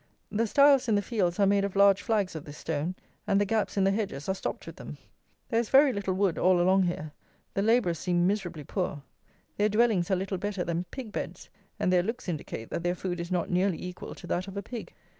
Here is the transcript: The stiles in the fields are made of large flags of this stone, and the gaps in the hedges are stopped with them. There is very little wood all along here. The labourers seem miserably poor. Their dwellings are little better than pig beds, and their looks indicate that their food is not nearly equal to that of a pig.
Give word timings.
The 0.31 0.47
stiles 0.47 0.87
in 0.87 0.95
the 0.95 1.01
fields 1.03 1.39
are 1.39 1.45
made 1.45 1.63
of 1.63 1.75
large 1.75 2.01
flags 2.01 2.33
of 2.33 2.43
this 2.45 2.57
stone, 2.57 2.95
and 3.27 3.39
the 3.39 3.45
gaps 3.45 3.77
in 3.77 3.83
the 3.83 3.91
hedges 3.91 4.27
are 4.27 4.33
stopped 4.33 4.65
with 4.65 4.77
them. 4.77 4.97
There 5.49 5.59
is 5.59 5.69
very 5.69 5.93
little 5.93 6.15
wood 6.15 6.39
all 6.39 6.59
along 6.59 6.85
here. 6.85 7.11
The 7.53 7.61
labourers 7.61 7.99
seem 7.99 8.25
miserably 8.25 8.63
poor. 8.63 9.03
Their 9.57 9.69
dwellings 9.69 10.09
are 10.09 10.15
little 10.15 10.39
better 10.39 10.63
than 10.63 10.85
pig 10.85 11.11
beds, 11.11 11.49
and 11.79 11.93
their 11.93 12.01
looks 12.01 12.27
indicate 12.27 12.71
that 12.71 12.81
their 12.81 12.95
food 12.95 13.19
is 13.19 13.29
not 13.29 13.51
nearly 13.51 13.79
equal 13.79 14.15
to 14.15 14.25
that 14.25 14.47
of 14.47 14.57
a 14.57 14.63
pig. 14.63 14.91